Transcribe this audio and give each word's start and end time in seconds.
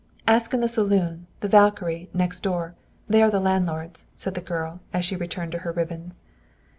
"Ask 0.27 0.51
in 0.51 0.61
the 0.61 0.67
saloon 0.67 1.27
the 1.41 1.47
"Valkyrie" 1.47 2.09
next 2.11 2.39
door. 2.39 2.73
They 3.07 3.21
are 3.21 3.29
the 3.29 3.39
landlords," 3.39 4.07
said 4.15 4.33
the 4.33 4.41
girl 4.41 4.79
as 4.91 5.05
she 5.05 5.15
returned 5.15 5.51
to 5.51 5.59
her 5.59 5.71
ribbons. 5.71 6.21